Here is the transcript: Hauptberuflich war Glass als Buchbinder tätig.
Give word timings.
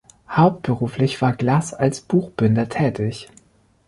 Hauptberuflich 0.29 1.21
war 1.21 1.35
Glass 1.35 1.75
als 1.75 2.01
Buchbinder 2.01 2.67
tätig. 2.67 3.29